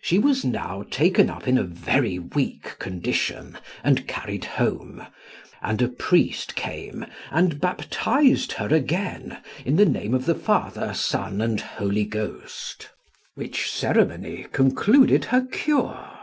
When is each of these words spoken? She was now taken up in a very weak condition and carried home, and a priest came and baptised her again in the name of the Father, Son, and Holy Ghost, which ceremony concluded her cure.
She 0.00 0.18
was 0.18 0.46
now 0.46 0.82
taken 0.90 1.28
up 1.28 1.46
in 1.46 1.58
a 1.58 1.62
very 1.62 2.18
weak 2.18 2.78
condition 2.78 3.58
and 3.84 4.08
carried 4.08 4.46
home, 4.46 5.06
and 5.60 5.82
a 5.82 5.88
priest 5.90 6.54
came 6.54 7.04
and 7.30 7.60
baptised 7.60 8.52
her 8.52 8.74
again 8.74 9.36
in 9.66 9.76
the 9.76 9.84
name 9.84 10.14
of 10.14 10.24
the 10.24 10.34
Father, 10.34 10.94
Son, 10.94 11.42
and 11.42 11.60
Holy 11.60 12.06
Ghost, 12.06 12.88
which 13.34 13.70
ceremony 13.70 14.46
concluded 14.52 15.26
her 15.26 15.42
cure. 15.44 16.18